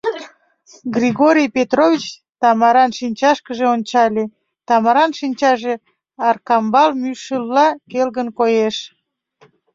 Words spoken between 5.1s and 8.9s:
шинчаже Аркамбал мӱшылла келгын коеш.